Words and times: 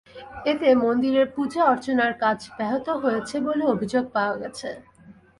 এতে 0.45 0.67
মন্দিরের 0.75 1.27
পূজা 1.35 1.61
অর্চনার 1.65 2.13
কাজ 2.23 2.39
ব্যাহত 2.57 2.87
হচ্ছে 3.03 3.35
বলে 3.47 3.63
অভিযোগ 3.65 4.03
পাওয়া 4.15 4.35
গেছে। 4.41 4.69